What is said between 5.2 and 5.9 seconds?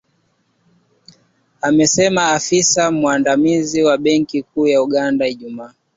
Ijumaa.